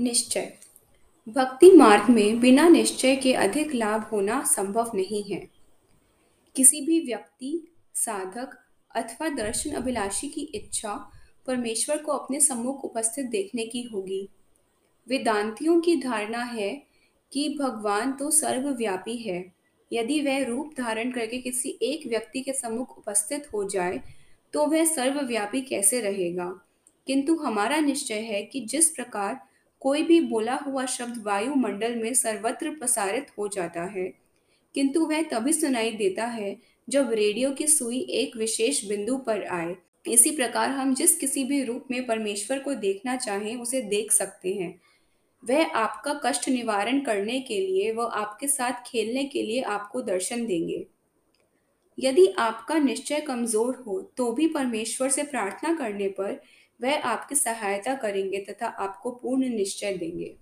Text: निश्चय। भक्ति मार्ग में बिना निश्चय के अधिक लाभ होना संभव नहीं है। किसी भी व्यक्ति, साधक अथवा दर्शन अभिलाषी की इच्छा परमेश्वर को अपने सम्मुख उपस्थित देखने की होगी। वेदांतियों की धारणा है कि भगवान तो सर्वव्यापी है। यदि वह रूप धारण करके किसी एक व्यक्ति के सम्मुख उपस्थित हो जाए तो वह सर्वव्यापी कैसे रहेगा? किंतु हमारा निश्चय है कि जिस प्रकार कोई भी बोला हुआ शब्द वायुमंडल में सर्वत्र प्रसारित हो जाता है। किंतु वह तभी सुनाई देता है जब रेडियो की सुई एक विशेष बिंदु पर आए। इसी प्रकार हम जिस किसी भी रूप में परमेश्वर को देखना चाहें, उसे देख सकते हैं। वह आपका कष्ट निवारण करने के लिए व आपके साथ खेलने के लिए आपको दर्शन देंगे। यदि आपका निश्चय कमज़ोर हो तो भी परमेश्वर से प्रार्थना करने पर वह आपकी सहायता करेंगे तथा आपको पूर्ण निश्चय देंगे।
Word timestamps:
निश्चय। 0.00 0.52
भक्ति 1.28 1.70
मार्ग 1.70 2.10
में 2.10 2.40
बिना 2.40 2.68
निश्चय 2.68 3.16
के 3.16 3.32
अधिक 3.34 3.74
लाभ 3.74 4.02
होना 4.02 4.44
संभव 4.44 4.90
नहीं 4.94 5.22
है। 5.22 5.48
किसी 6.56 6.80
भी 6.80 7.00
व्यक्ति, 7.00 7.68
साधक 7.94 8.58
अथवा 8.96 9.28
दर्शन 9.28 9.70
अभिलाषी 9.70 10.28
की 10.28 10.40
इच्छा 10.40 11.10
परमेश्वर 11.46 11.96
को 11.96 12.12
अपने 12.12 12.40
सम्मुख 12.40 12.84
उपस्थित 12.84 13.26
देखने 13.26 13.66
की 13.66 13.82
होगी। 13.82 14.28
वेदांतियों 15.08 15.80
की 15.80 15.96
धारणा 15.96 16.42
है 16.42 16.82
कि 17.32 17.56
भगवान 17.60 18.12
तो 18.12 18.30
सर्वव्यापी 18.30 19.16
है। 19.16 19.52
यदि 19.92 20.20
वह 20.22 20.44
रूप 20.44 20.74
धारण 20.78 21.10
करके 21.10 21.38
किसी 21.38 21.78
एक 21.82 22.06
व्यक्ति 22.06 22.40
के 22.40 22.52
सम्मुख 22.52 22.98
उपस्थित 22.98 23.48
हो 23.54 23.68
जाए 23.68 24.00
तो 24.52 24.66
वह 24.66 24.84
सर्वव्यापी 24.84 25.60
कैसे 25.60 26.00
रहेगा? 26.00 26.60
किंतु 27.06 27.36
हमारा 27.36 27.80
निश्चय 27.80 28.20
है 28.20 28.42
कि 28.42 28.60
जिस 28.60 28.90
प्रकार 28.90 29.49
कोई 29.82 30.02
भी 30.02 30.20
बोला 30.20 30.54
हुआ 30.56 30.84
शब्द 30.86 31.22
वायुमंडल 31.22 31.94
में 31.94 32.12
सर्वत्र 32.14 32.70
प्रसारित 32.70 33.26
हो 33.38 33.48
जाता 33.48 33.84
है। 33.84 34.12
किंतु 34.74 35.06
वह 35.06 35.22
तभी 35.22 35.52
सुनाई 35.52 35.90
देता 35.90 36.24
है 36.24 36.56
जब 36.88 37.12
रेडियो 37.12 37.50
की 37.50 37.66
सुई 37.66 38.00
एक 38.12 38.36
विशेष 38.36 38.84
बिंदु 38.84 39.16
पर 39.16 39.44
आए। 39.44 39.74
इसी 40.08 40.30
प्रकार 40.30 40.70
हम 40.70 40.94
जिस 40.94 41.16
किसी 41.16 41.44
भी 41.44 41.62
रूप 41.64 41.86
में 41.90 42.06
परमेश्वर 42.06 42.58
को 42.58 42.74
देखना 42.74 43.16
चाहें, 43.16 43.56
उसे 43.56 43.80
देख 43.80 44.12
सकते 44.12 44.54
हैं। 44.54 44.80
वह 45.42 45.70
आपका 45.74 46.20
कष्ट 46.24 46.48
निवारण 46.48 47.00
करने 47.00 47.40
के 47.40 47.60
लिए 47.60 47.92
व 47.92 48.02
आपके 48.04 48.48
साथ 48.48 48.82
खेलने 48.86 49.24
के 49.24 49.42
लिए 49.42 49.60
आपको 49.62 50.02
दर्शन 50.02 50.46
देंगे। 50.46 50.86
यदि 51.98 52.26
आपका 52.38 52.78
निश्चय 52.78 53.20
कमज़ोर 53.20 53.82
हो 53.86 54.00
तो 54.16 54.30
भी 54.32 54.46
परमेश्वर 54.46 55.08
से 55.08 55.22
प्रार्थना 55.22 55.74
करने 55.74 56.08
पर 56.08 56.40
वह 56.80 57.02
आपकी 57.04 57.34
सहायता 57.34 57.94
करेंगे 57.94 58.38
तथा 58.50 58.66
आपको 58.66 59.10
पूर्ण 59.12 59.48
निश्चय 59.48 59.96
देंगे। 59.96 60.36